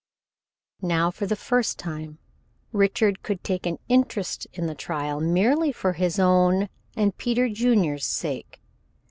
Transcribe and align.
Now 0.81 1.11
for 1.11 1.27
the 1.27 1.35
first 1.35 1.77
time 1.77 2.17
Richard 2.71 3.21
could 3.21 3.43
take 3.43 3.67
an 3.67 3.77
interest 3.87 4.47
in 4.51 4.65
the 4.65 4.73
trial 4.73 5.19
merely 5.21 5.71
for 5.71 5.93
his 5.93 6.17
own 6.17 6.69
and 6.97 7.15
Peter 7.17 7.47
Junior's 7.49 8.07
sake. 8.07 8.63